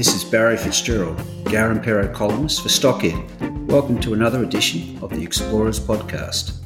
[0.00, 3.66] This is Barry Fitzgerald, Garimpeiro columnist for Stockhead.
[3.66, 6.56] Welcome to another edition of the Explorers Podcast.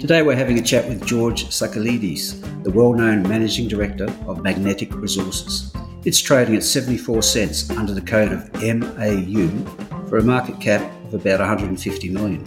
[0.00, 4.92] Today we're having a chat with George Sakalidis, the well known managing director of Magnetic
[4.96, 5.72] Resources.
[6.04, 11.14] It's trading at 74 cents under the code of MAU for a market cap of
[11.14, 12.42] about 150 million.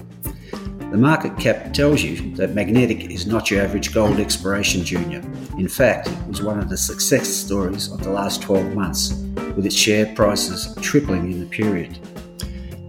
[0.92, 5.22] The market cap tells you that Magnetic is not your average gold exploration junior.
[5.58, 9.24] In fact, it was one of the success stories of the last 12 months,
[9.56, 11.98] with its share prices tripling in the period.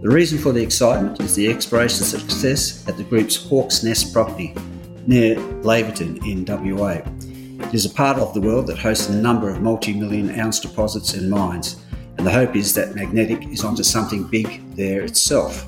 [0.01, 4.53] The reason for the excitement is the exploration success at the group's Hawks Nest property
[5.07, 7.01] near Laverton in WA.
[7.67, 10.59] It is a part of the world that hosts a number of multi million ounce
[10.59, 11.83] deposits and mines,
[12.17, 15.67] and the hope is that Magnetic is onto something big there itself.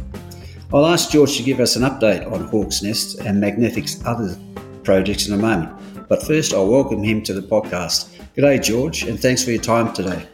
[0.73, 4.37] I'll ask George to give us an update on Hawk's Nest and Magnetic's other
[4.83, 5.73] projects in a moment.
[6.07, 8.13] But first, I'll welcome him to the podcast.
[8.35, 10.27] G'day, George, and thanks for your time today.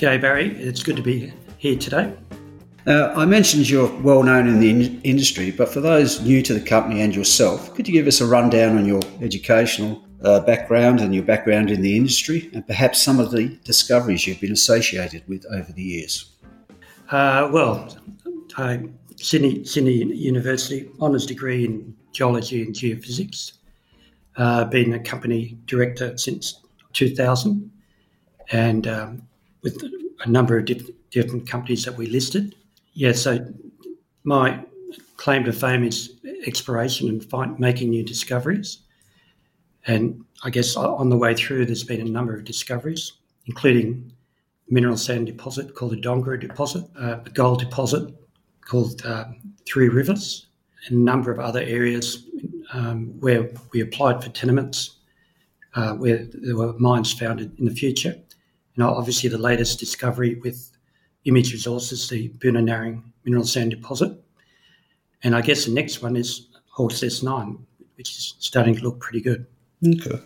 [0.00, 0.56] G'day, Barry.
[0.56, 2.10] It's good to be here today.
[2.86, 6.54] Uh, I mentioned you're well known in the in- industry, but for those new to
[6.54, 11.00] the company and yourself, could you give us a rundown on your educational uh, background
[11.00, 15.22] and your background in the industry, and perhaps some of the discoveries you've been associated
[15.28, 16.32] with over the years?
[17.10, 17.94] Uh, well,
[18.56, 23.52] I Sydney, Sydney University honours degree in geology and geophysics.
[24.38, 26.58] Uh, been a company director since
[26.94, 27.70] 2000,
[28.50, 29.26] and um,
[29.62, 29.82] with
[30.24, 32.54] a number of diff- different companies that we listed.
[32.94, 33.46] Yeah, so
[34.24, 34.64] my
[35.16, 38.78] claim to fame is exploration and find, making new discoveries.
[39.86, 43.12] And I guess on the way through, there's been a number of discoveries,
[43.46, 44.12] including
[44.68, 48.14] mineral sand deposit called the Dongara deposit, uh, a gold deposit
[48.60, 49.24] called uh,
[49.66, 50.46] Three Rivers,
[50.86, 52.28] and a number of other areas
[52.72, 54.98] um, where we applied for tenements,
[55.74, 58.14] uh, where there were mines founded in the future.
[58.76, 60.76] And obviously, the latest discovery with
[61.24, 64.12] Image Resources, the Boonanarring mineral sand deposit.
[65.22, 67.58] And I guess the next one is Hawks Nest 9,
[67.96, 69.46] which is starting to look pretty good.
[69.86, 70.18] Okay.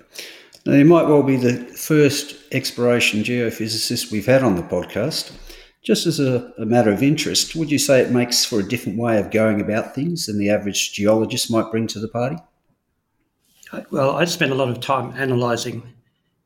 [0.67, 5.33] Now, you might well be the first exploration geophysicist we've had on the podcast.
[5.83, 8.99] Just as a, a, matter of interest, would you say it makes for a different
[8.99, 12.37] way of going about things than the average geologist might bring to the party?
[13.71, 15.83] Uh, well, I spend a lot of time analysing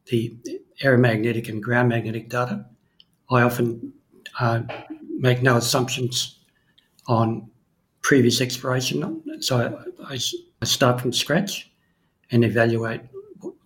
[0.07, 0.37] the
[0.83, 2.65] aeromagnetic and ground magnetic data.
[3.31, 3.93] I often
[4.39, 4.63] uh,
[5.19, 6.39] make no assumptions
[7.07, 7.51] on
[8.03, 10.19] previous exploration, so I,
[10.63, 11.71] I start from scratch
[12.31, 13.01] and evaluate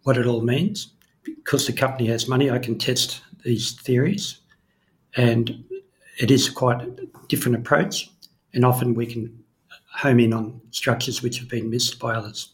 [0.02, 0.94] what it all means.
[1.24, 4.38] Because the company has money, I can test these theories
[5.16, 5.64] and
[6.18, 6.90] it is quite a
[7.28, 8.10] different approach.
[8.54, 9.42] And often we can
[9.92, 12.50] home in on structures which have been missed by others.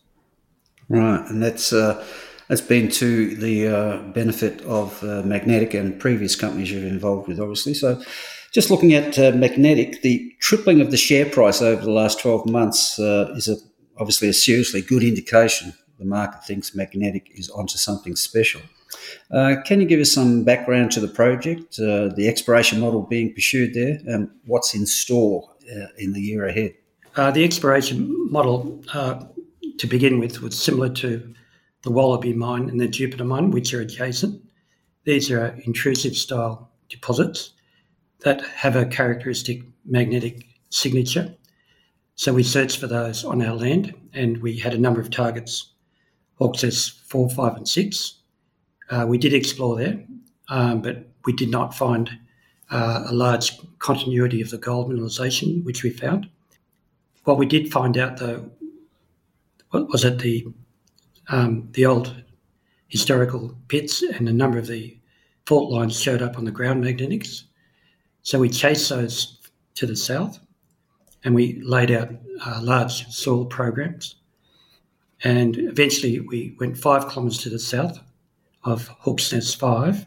[0.89, 2.05] Right, and that's uh,
[2.49, 7.39] that's been to the uh, benefit of uh, Magnetic and previous companies you're involved with,
[7.39, 7.75] obviously.
[7.75, 8.03] So,
[8.53, 12.47] just looking at uh, Magnetic, the tripling of the share price over the last 12
[12.47, 13.57] months uh, is a,
[13.99, 18.61] obviously a seriously good indication the market thinks Magnetic is onto something special.
[19.33, 23.35] Uh, can you give us some background to the project, uh, the exploration model being
[23.35, 25.51] pursued there, and what's in store
[25.99, 26.75] in the year ahead?
[27.17, 31.35] The exploration model, to begin with, was similar to
[31.89, 34.43] the Wallaby mine and the Jupiter mine, which are adjacent.
[35.05, 37.53] These are intrusive style deposits
[38.21, 41.35] that have a characteristic magnetic signature.
[42.15, 45.73] So we searched for those on our land, and we had a number of targets:
[46.35, 48.19] Hawks Nest four, five, and six
[48.91, 50.05] uh, we did explore there,
[50.49, 52.11] um, but we did not find
[52.71, 56.29] uh, a large continuity of the gold mineralisation, which we found.
[57.25, 58.51] What we did find out, though,
[59.73, 60.47] was that the
[61.29, 62.23] um, the old
[62.89, 64.99] historical pits and a number of the
[65.47, 67.45] fault lines showed up on the ground magnetics.
[68.23, 69.39] So we chased those
[69.75, 70.39] to the south,
[71.25, 72.11] and we laid out
[72.45, 74.17] uh, large soil programs.
[75.25, 77.99] And eventually, we went five kilometres to the south
[78.65, 80.07] of Hawks Nest 5,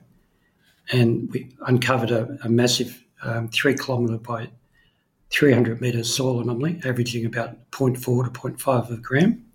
[0.92, 4.50] and we uncovered a, a massive um, three kilometre by
[5.32, 9.46] 300 metre soil anomaly, averaging about 0.4 to 0.5 of a gram.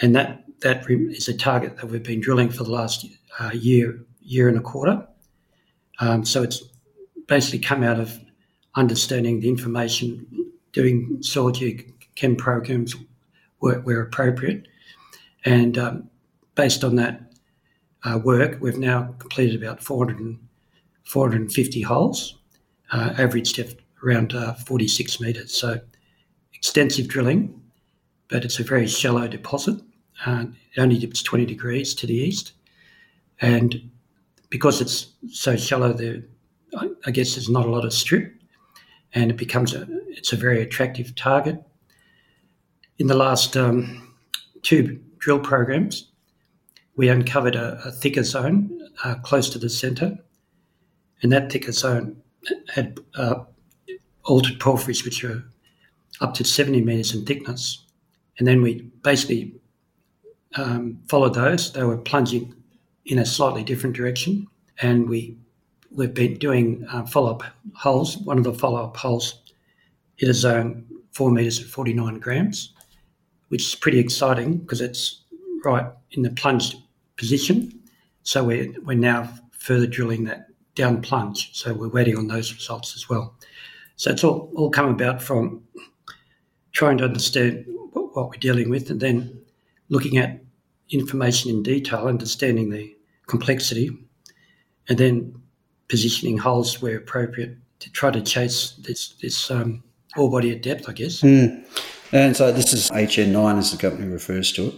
[0.00, 3.06] And that, that is a target that we've been drilling for the last
[3.38, 5.06] uh, year, year and a quarter.
[5.98, 6.62] Um, so it's
[7.26, 8.18] basically come out of
[8.74, 10.26] understanding the information,
[10.72, 11.52] doing soil
[12.14, 12.94] chem programs
[13.58, 14.66] where, where appropriate.
[15.44, 16.10] And um,
[16.54, 17.20] based on that
[18.04, 20.38] uh, work, we've now completed about 400
[21.10, 22.36] 450 holes,
[22.92, 23.74] uh, average depth
[24.04, 25.52] around uh, 46 metres.
[25.52, 25.80] So
[26.54, 27.60] extensive drilling,
[28.28, 29.80] but it's a very shallow deposit.
[30.26, 30.46] Uh,
[30.78, 32.52] only dips 20 degrees to the east.
[33.40, 33.90] And
[34.50, 36.22] because it's so shallow, there,
[36.76, 38.34] I, I guess there's not a lot of strip,
[39.14, 41.62] and it becomes a it's a very attractive target.
[42.98, 44.14] In the last um,
[44.62, 46.10] two drill programs,
[46.96, 50.18] we uncovered a, a thicker zone uh, close to the centre,
[51.22, 52.20] and that thicker zone
[52.74, 53.44] had uh,
[54.24, 55.42] altered porphyries, which are
[56.20, 57.84] up to 70 metres in thickness.
[58.38, 59.59] And then we basically
[60.56, 61.72] um, followed those.
[61.72, 62.54] They were plunging
[63.06, 64.46] in a slightly different direction,
[64.80, 65.36] and we
[65.90, 67.42] we've been doing uh, follow up
[67.74, 68.18] holes.
[68.18, 69.42] One of the follow up holes
[70.16, 72.72] hit a zone four meters at 49 grams,
[73.48, 75.24] which is pretty exciting because it's
[75.64, 76.76] right in the plunged
[77.16, 77.80] position.
[78.22, 81.50] So we're we're now further drilling that down plunge.
[81.54, 83.34] So we're waiting on those results as well.
[83.96, 85.62] So it's all, all come about from
[86.72, 89.39] trying to understand what we're dealing with and then
[89.90, 90.40] looking at
[90.88, 92.96] information in detail, understanding the
[93.26, 93.90] complexity,
[94.88, 95.34] and then
[95.88, 99.82] positioning holes where appropriate to try to chase this this um,
[100.16, 101.20] ore body at depth, I guess.
[101.20, 101.64] Mm.
[102.12, 104.74] And so this is HN9 as the company refers to it.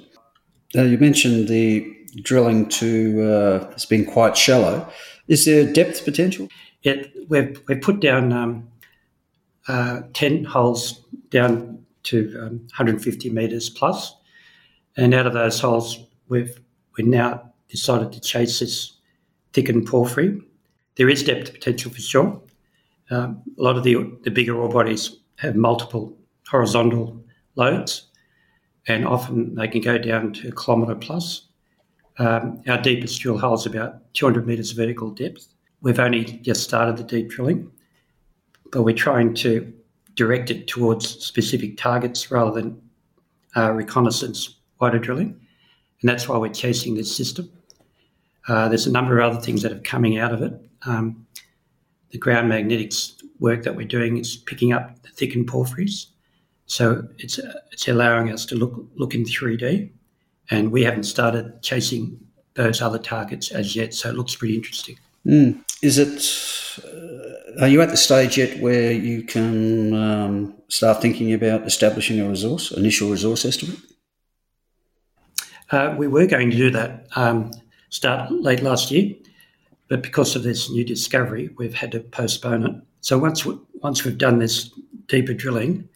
[0.75, 4.91] Now you mentioned the drilling to uh, has been quite shallow.
[5.29, 6.49] Is there depth potential?
[6.83, 8.69] Yeah, we've we've put down um,
[9.69, 14.17] uh, ten holes down to um, 150 metres plus,
[14.97, 15.99] and out of those holes,
[16.29, 16.59] we've
[16.97, 18.99] we now decided to chase this
[19.53, 20.41] thickened porphyry.
[20.97, 22.43] There is depth potential for sure.
[23.11, 26.17] Um, a lot of the the bigger ore bodies have multiple
[26.49, 27.25] horizontal
[27.57, 28.09] lodes,
[28.87, 31.49] and often they can go down to a kilometre plus.
[32.19, 35.49] Um, our deepest drill hole is about 200 metres vertical depth.
[35.81, 37.71] We've only just started the deep drilling,
[38.71, 39.73] but we're trying to
[40.15, 42.81] direct it towards specific targets rather than
[43.57, 44.57] uh, reconnaissance
[44.91, 45.41] drilling.
[46.01, 47.51] And that's why we're chasing this system.
[48.49, 50.53] Uh, there's a number of other things that are coming out of it.
[50.85, 51.27] Um,
[52.11, 56.07] the ground magnetics work that we're doing is picking up the thickened porphyries.
[56.67, 59.91] So it's, uh, it's allowing us to look, look in 3D.
[60.51, 62.19] And we haven't started chasing
[62.55, 63.95] those other targets as yet.
[63.95, 64.99] So it looks pretty interesting.
[65.27, 65.63] Mm.
[65.83, 66.85] Is it?
[66.85, 72.21] Uh, are you at the stage yet where you can um, start thinking about establishing
[72.21, 73.79] a resource, initial resource estimate?
[75.73, 77.51] Uh, we were going to do that um,
[77.89, 79.15] start late last year,
[79.89, 82.75] but because of this new discovery, we've had to postpone it.
[83.01, 84.71] So once we, once we've done this
[85.09, 85.89] deeper drilling,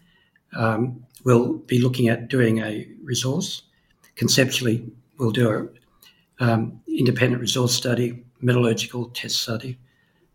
[0.56, 3.62] um, we'll be looking at doing a resource.
[4.14, 5.70] Conceptually, we'll do
[6.40, 9.78] a um, independent resource study, metallurgical test study,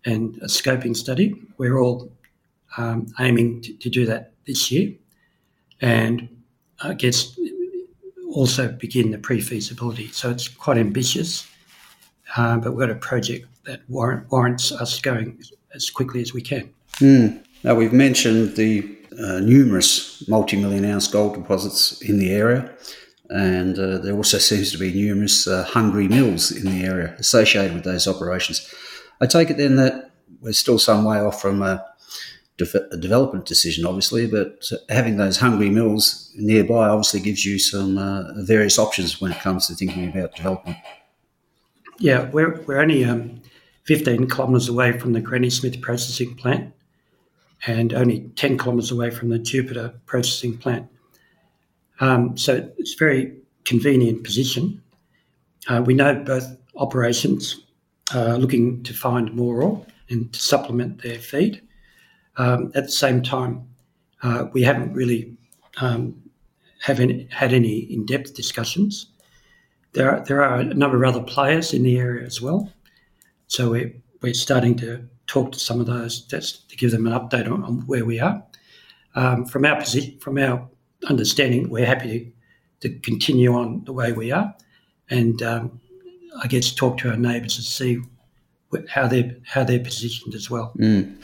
[0.05, 1.33] and a scoping study.
[1.57, 2.11] We're all
[2.77, 4.93] um, aiming to, to, do that this year,
[5.81, 6.29] and
[6.83, 7.37] I guess
[8.31, 10.07] also begin the pre-feasibility.
[10.07, 11.47] So it's quite ambitious,
[12.37, 15.39] uh, but we've got a project that warrant, warrants us going
[15.73, 16.73] as quickly as we can.
[16.95, 17.43] Mm.
[17.63, 22.73] Now we've mentioned the uh, numerous multi-million ounce gold deposits in the area.
[23.29, 27.73] And uh, there also seems to be numerous uh, hungry mills in the area associated
[27.73, 28.69] with those operations.
[29.21, 30.11] I take it then that
[30.41, 31.85] we're still some way off from a,
[32.65, 38.23] de- development decision, obviously, but having those hungry mills nearby obviously gives you some uh,
[38.43, 40.77] various options when it comes to thinking about development.
[41.99, 43.41] Yeah, we're, we're only um,
[43.83, 46.73] 15 kilometres away from the Granny Smith processing plant
[47.67, 50.87] and only 10 kilometres away from the Jupiter processing plant.
[51.99, 54.81] Um, so it's a very convenient position.
[55.67, 57.61] Uh, we know both operations
[58.15, 61.61] are looking to find more ore and to supplement their feed.
[62.41, 63.53] Um, at the same time,
[64.23, 65.21] uh, we haven't really
[65.77, 66.01] um,
[66.87, 69.05] have any, had any in-depth discussions.
[69.93, 72.71] There are, there are a number of other players in the area as well.
[73.47, 74.89] So we're, we're starting to
[75.27, 78.19] talk to some of those just to give them an update on, on where we
[78.19, 78.43] are.
[79.13, 80.67] Um, from our position, from our
[81.09, 82.33] understanding, we're happy
[82.81, 84.55] to, to continue on the way we are,
[85.09, 85.79] and um,
[86.41, 88.01] I guess talk to our neighbours and see
[88.87, 90.71] how they're how they're positioned as well.
[90.79, 91.17] Mm.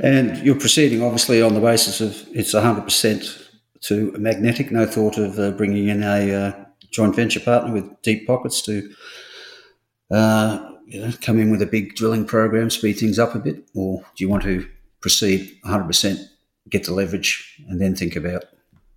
[0.00, 3.48] And you're proceeding obviously on the basis of it's 100%
[3.82, 4.70] to magnetic.
[4.70, 8.92] No thought of uh, bringing in a uh, joint venture partner with deep pockets to
[10.10, 13.68] uh, you know, come in with a big drilling program, speed things up a bit,
[13.74, 14.68] or do you want to
[15.00, 16.18] proceed 100%,
[16.68, 18.44] get the leverage, and then think about?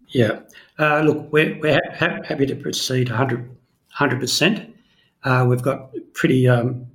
[0.10, 0.40] Yeah,
[0.80, 4.76] uh, look, we're, we're ha- happy to proceed 100 percent.
[5.24, 6.86] Uh, we've got pretty um,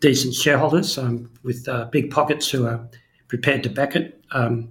[0.00, 2.88] decent shareholders um, with uh, big pockets who are
[3.32, 4.22] prepared to back it.
[4.32, 4.68] Um,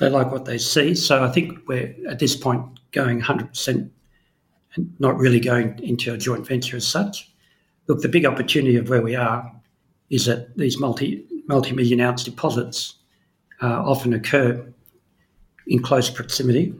[0.00, 3.92] they like what they see, so I think we're at this point going 100 percent,
[4.74, 7.30] and not really going into a joint venture as such.
[7.86, 9.48] Look, the big opportunity of where we are
[10.10, 12.96] is that these multi multi million ounce deposits
[13.62, 14.66] uh, often occur
[15.68, 16.74] in close proximity,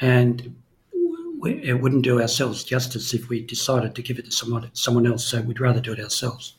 [0.00, 0.52] and
[1.38, 5.06] we, it wouldn't do ourselves justice if we decided to give it to someone someone
[5.06, 5.24] else.
[5.24, 6.56] So we'd rather do it ourselves.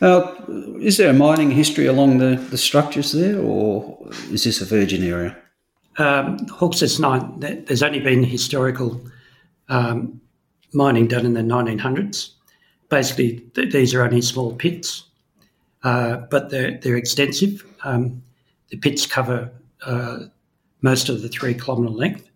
[0.00, 0.32] Uh,
[0.82, 3.98] is there a mining history along the, the structures there, or
[4.30, 5.36] is this a virgin area?
[5.98, 7.40] Um, Hawks Nest nine.
[7.40, 9.00] There's only been historical
[9.68, 10.20] um,
[10.72, 12.30] mining done in the 1900s.
[12.88, 15.04] Basically, th- these are only small pits,
[15.84, 17.64] uh, but they're they're extensive.
[17.84, 18.22] Um,
[18.70, 19.50] the pits cover
[19.84, 20.20] uh,
[20.80, 22.28] most of the three kilometre length.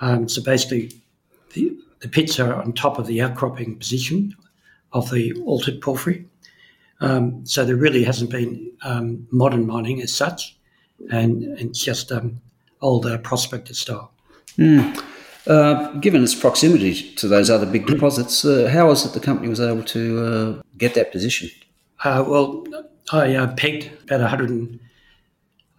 [0.00, 0.92] Um, so basically,
[1.54, 4.34] the, the pits are on top of the outcropping position
[4.92, 6.26] of the altered porphyry.
[7.04, 10.56] Um, so there really hasn't been um, modern mining as such,
[11.10, 12.40] and, it's just um,
[12.80, 14.12] older prospector style.
[14.58, 15.02] Mm.
[15.46, 19.48] Uh, given its proximity to those other big deposits, uh, how is it the company
[19.48, 21.50] was able to uh, get that position?
[22.02, 22.64] Uh, well,
[23.12, 24.80] I uh, pegged about 100,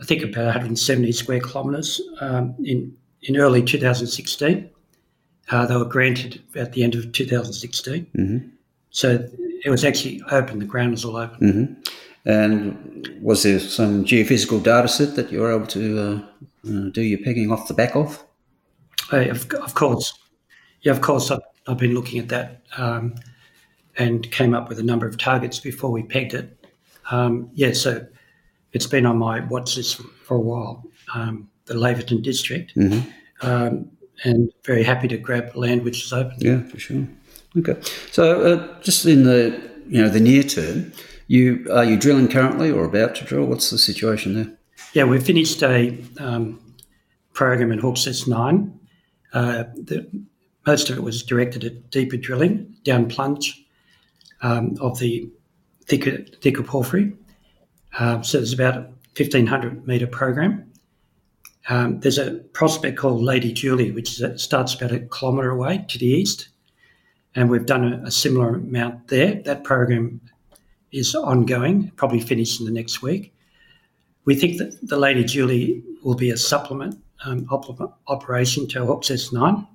[0.01, 4.69] I think about 170 square kilometres um, in in early 2016.
[5.49, 8.07] Uh, they were granted at the end of 2016.
[8.17, 8.47] Mm-hmm.
[8.89, 9.27] So
[9.65, 11.39] it was actually open, the ground was all open.
[11.41, 12.29] Mm-hmm.
[12.29, 17.01] And was there some geophysical data set that you were able to uh, uh, do
[17.01, 18.23] your pegging off the back of?
[19.11, 20.13] Of, of, course.
[20.81, 21.31] Yeah, of course.
[21.31, 23.15] I've, I've been looking at that um,
[23.97, 26.65] and came up with a number of targets before we pegged it.
[27.11, 28.05] Um, yeah, so
[28.73, 32.75] it's been on my watch list for a while, um, the Laverton district.
[32.75, 33.47] Mm-hmm.
[33.47, 33.89] Um,
[34.23, 36.37] and very happy to grab land which is open.
[36.39, 37.07] Yeah, for sure.
[37.57, 37.79] Okay,
[38.11, 40.91] so uh, just in the you know the near term,
[41.27, 43.45] you are you drilling currently or about to drill?
[43.45, 44.51] What's the situation there?
[44.93, 46.59] Yeah, we've finished a um,
[47.33, 48.77] program in Hawks Nest Nine.
[49.33, 50.07] Uh, the,
[50.67, 53.63] most of it was directed at deeper drilling, down plunge
[54.41, 55.29] um, of the
[55.85, 57.13] thicker thicker porphyry.
[57.97, 58.81] Uh, so there's about a
[59.15, 60.69] 1500 metre program.
[61.69, 65.97] Um, there's a prospect called Lady Julie, which is, starts about a kilometre away to
[65.97, 66.49] the east
[67.35, 69.35] and we've done a, a similar amount there.
[69.43, 70.21] That program
[70.91, 73.33] is ongoing, probably finished in the next week.
[74.23, 79.09] We think that the Lady Julie will be a supplement um, op- operation to Hawks
[79.09, 79.67] Nest 9.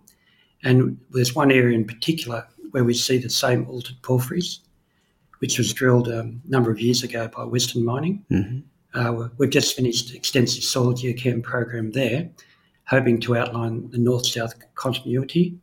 [0.62, 4.60] And there's one area in particular where we see the same altered porphyries,
[5.38, 8.24] which was drilled um, a number of years ago by Western Mining.
[8.30, 8.60] Mm-hmm.
[8.98, 12.28] Uh, we've just finished extensive soil geochem program there,
[12.86, 15.56] hoping to outline the north-south continuity.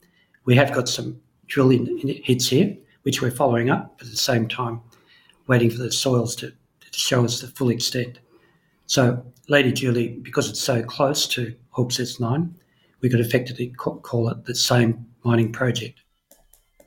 [0.46, 4.48] We have got some drilling hits here, which we're following up, but at the same
[4.48, 4.82] time,
[5.48, 8.20] waiting for the soils to, to show us the full extent.
[8.86, 12.54] So, Lady Julie, because it's so close to Hawks Nest 9,
[13.02, 16.02] we could effectively call it the same mining project.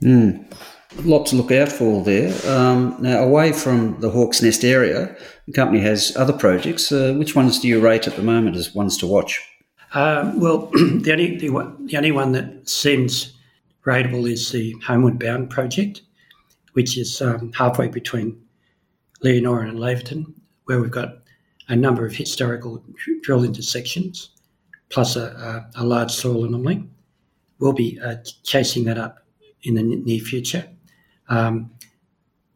[0.03, 0.53] Mm.
[0.99, 2.35] A lot to look out for there.
[2.51, 5.15] Um, now, away from the Hawks Nest area,
[5.47, 6.91] the company has other projects.
[6.91, 9.41] Uh, which ones do you rate at the moment as ones to watch?
[9.93, 11.49] Uh, well, the only the,
[11.87, 13.37] the, only one that seems
[13.85, 16.03] Rateable is the Homeward Bound project,
[16.75, 18.41] which is um, halfway between
[19.23, 20.33] Leonora and Laverton,
[20.65, 21.19] where we've got
[21.69, 22.83] a number of historical
[23.23, 24.31] drill intersections,
[24.89, 26.85] plus a, a, a large soil anomaly.
[27.59, 29.25] We'll be uh, chasing that up
[29.63, 30.67] in the near future,
[31.29, 31.71] um,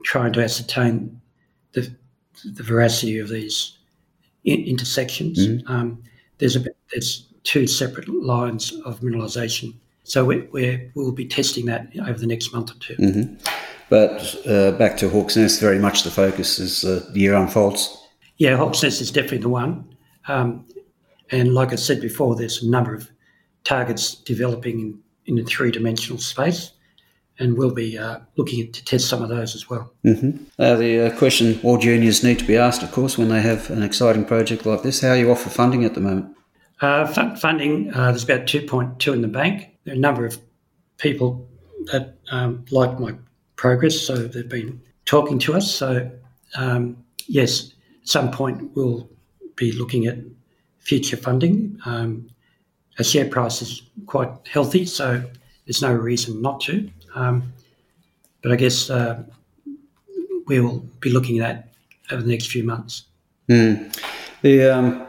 [0.05, 1.21] trying to ascertain
[1.73, 1.95] the,
[2.45, 3.79] the veracity of these
[4.45, 5.47] in- intersections.
[5.47, 5.73] Mm-hmm.
[5.73, 6.03] Um,
[6.39, 11.89] there's a there's two separate lines of mineralisation so we, we will be testing that
[12.07, 13.35] over the next month or 2 mm-hmm.
[13.91, 17.97] But uh, back to Hawks Nest, very much the focus as uh, the year unfolds.
[18.39, 19.95] Yeah, Hawks Nest is definitely the one.
[20.27, 20.67] Um,
[21.31, 23.11] and like I said before, there's a number of
[23.65, 26.73] targets developing in, in a three dimensional space.
[27.39, 29.93] And we'll be uh, looking at, to test some of those as well.
[30.05, 30.45] Mm-hmm.
[30.59, 33.71] Uh, the uh, question all juniors need to be asked, of course, when they have
[33.71, 36.35] an exciting project like this: How are you off for funding at the moment?
[36.81, 37.07] Uh,
[37.37, 40.39] funding, uh, there's about 2.2 in the bank a number of
[40.99, 41.49] people
[41.93, 43.15] that um, like my
[43.57, 45.71] progress, so they've been talking to us.
[45.71, 46.11] So,
[46.57, 47.73] um, yes,
[48.03, 49.09] at some point we'll
[49.57, 50.19] be looking at
[50.79, 51.79] future funding.
[51.85, 52.29] Um,
[52.99, 55.23] our share price is quite healthy, so
[55.67, 56.89] there's no reason not to.
[57.15, 57.53] Um,
[58.43, 59.23] but I guess uh,
[60.47, 61.69] we will be looking at
[62.11, 63.05] over the next few months.
[63.49, 63.97] Mm.
[64.43, 65.07] The um,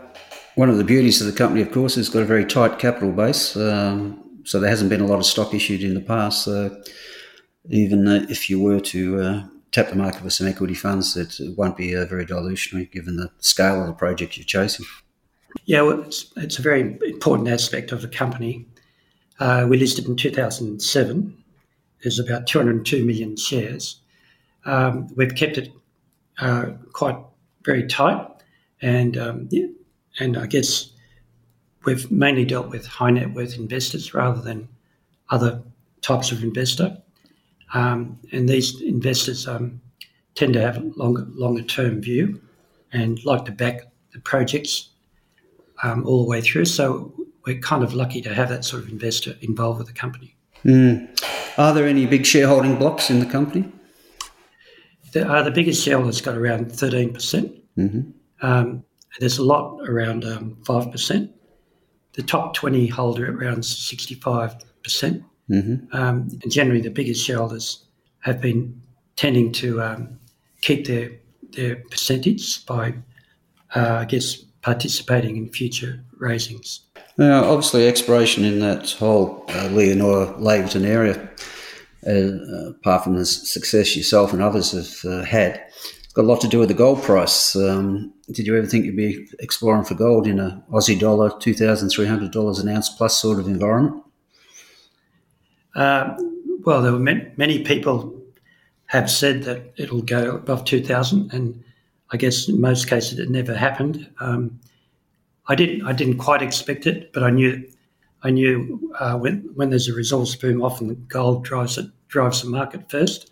[0.55, 3.11] one of the beauties of the company, of course, is got a very tight capital
[3.11, 3.55] base.
[3.57, 6.43] Um, so there hasn't been a lot of stock issued in the past.
[6.43, 6.81] So
[7.69, 11.77] even if you were to uh, tap the market with some equity funds, it won't
[11.77, 14.85] be uh, very dilutionary given the scale of the project you're chasing.
[15.65, 18.67] Yeah, well, it's, it's a very important aspect of the company.
[19.39, 21.43] Uh, we listed in 2007.
[22.03, 23.99] There's about 202 million shares.
[24.65, 25.71] Um, we've kept it
[26.39, 27.17] uh, quite
[27.63, 28.27] very tight,
[28.81, 29.67] and um, yeah,
[30.19, 30.91] and I guess
[31.85, 34.67] we've mainly dealt with high net worth investors rather than
[35.29, 35.61] other
[36.01, 36.97] types of investor.
[37.73, 39.81] Um, and these investors um,
[40.35, 42.41] tend to have a longer, longer term view
[42.93, 43.81] and like to back
[44.13, 44.89] the projects
[45.83, 46.65] um, all the way through.
[46.65, 47.13] So
[47.45, 50.35] we're kind of lucky to have that sort of investor involved with the company.
[50.63, 51.09] Mm.
[51.57, 53.71] Are there any big shareholding blocks in the company?
[55.13, 57.13] The, uh, the biggest shareholder's got around 13%.
[57.13, 58.01] percent mm hmm
[58.41, 58.83] um,
[59.19, 61.29] there's a lot around um, 5%
[62.15, 64.61] the top 20 hold around 65%.
[64.83, 67.85] percent mm hmm um, and generally, the biggest shareholders
[68.19, 68.81] have been
[69.15, 70.19] tending to um,
[70.61, 71.11] keep their,
[71.55, 72.93] their percentage by,
[73.75, 76.81] uh, I guess, participating in future raisings.
[77.17, 81.29] Now, obviously, exploration in that whole uh, Leonora Laverton area,
[82.07, 85.63] uh, apart from the success yourself and others have uh, had,
[86.15, 87.55] got a lot to do with the gold price.
[87.55, 91.53] Um, did you ever think you'd be exploring for gold in a Aussie dollar, two
[91.53, 94.01] thousand three hundred dollars an ounce plus sort of environment?
[95.75, 96.17] Uh,
[96.63, 98.17] well, there were many, many, people
[98.85, 101.61] have said that it'll go above two thousand, and
[102.11, 104.09] I guess in most cases it never happened.
[104.19, 104.59] Um,
[105.47, 107.67] I didn't, I didn't quite expect it, but I knew,
[108.23, 112.49] I knew uh, when when there's a resource boom, often gold drives it, drives the
[112.49, 113.29] market first.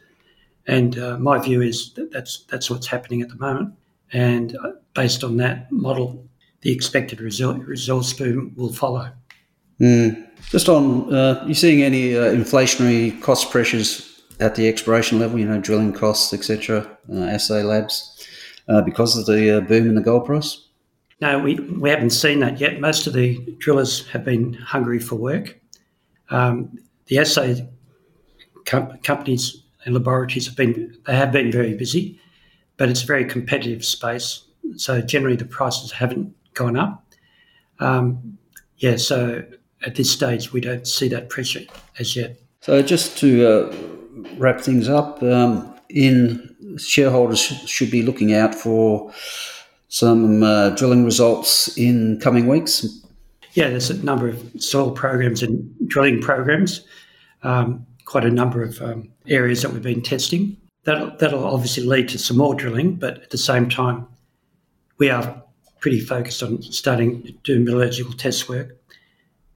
[0.68, 3.74] And uh, my view is that that's that's what's happening at the moment.
[4.12, 6.26] And uh, based on that model,
[6.62, 9.12] the expected resource boom will follow.
[9.80, 10.30] Mm.
[10.50, 15.40] Just on, uh, you seeing any uh, inflationary cost pressures at the exploration level?
[15.40, 18.28] You know, drilling costs, etc., uh, assay labs,
[18.70, 20.68] uh, because of the boom in the gold price.
[21.22, 22.82] No, we, we haven't seen that yet.
[22.82, 25.58] Most of the drillers have been hungry for work.
[26.30, 27.68] Um, the assay
[28.66, 32.20] com- companies laboratories have been they have been very busy,
[32.78, 34.44] but it's a very competitive space.
[34.78, 37.06] So generally, the prices haven't gone up.
[37.80, 38.38] Um,
[38.78, 39.44] yeah, so
[39.86, 41.62] at this stage, we don't see that pressure
[42.00, 42.40] as yet.
[42.62, 43.76] So just to uh,
[44.38, 49.12] wrap things up, um, in shareholders should be looking out for
[49.90, 52.86] some uh, drilling results in coming weeks.
[53.54, 56.86] Yeah, there's a number of soil programs and drilling programs.
[57.44, 60.58] Um, quite a number of um, areas that we've been testing.
[60.84, 64.08] That'll, that'll obviously lead to some more drilling, but at the same time,
[64.98, 65.42] we are
[65.80, 68.78] pretty focused on starting to do metallurgical test work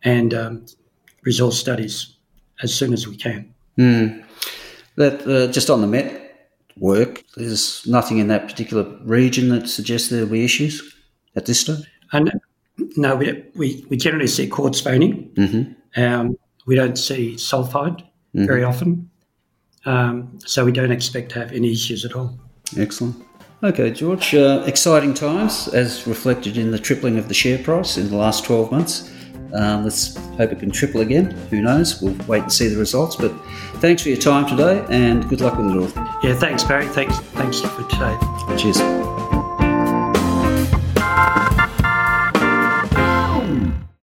[0.03, 0.65] and um,
[1.23, 2.15] resource studies
[2.61, 3.53] as soon as we can.
[3.77, 4.23] Mm.
[4.95, 10.09] That uh, just on the met work, there's nothing in that particular region that suggests
[10.09, 10.95] there will be issues
[11.35, 11.85] at this stage.
[12.11, 12.39] And
[12.95, 15.31] no, we, we, we generally see quartz veining.
[15.35, 16.01] Mm-hmm.
[16.01, 18.03] Um, we don't see sulfide
[18.35, 18.45] mm-hmm.
[18.45, 19.09] very often.
[19.85, 22.37] Um, so we don't expect to have any issues at all.
[22.77, 23.15] Excellent.
[23.63, 28.09] Okay, George, uh, exciting times as reflected in the tripling of the share price in
[28.09, 29.11] the last 12 months.
[29.53, 31.31] Um, let's hope it can triple again.
[31.49, 32.01] Who knows?
[32.01, 33.15] We'll wait and see the results.
[33.15, 33.31] But
[33.79, 36.07] thanks for your time today and good luck with it all.
[36.21, 36.87] Yeah, thanks, Barry.
[36.87, 38.17] Thanks, thanks for today.
[38.57, 39.16] Cheers.